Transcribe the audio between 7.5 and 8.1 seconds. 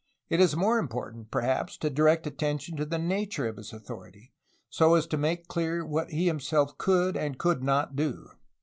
not